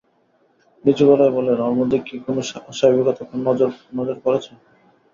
নিচু 0.85 1.03
গলায় 1.09 1.33
বললেন, 1.37 1.57
ওর 1.61 1.73
মধ্যে 1.79 1.97
কি 2.07 2.15
কোনো 2.25 2.39
অস্বাভাবিকতা 2.69 3.21
আপনার 3.25 3.41
নজরে 3.95 4.21
পড়েছে? 4.23 4.51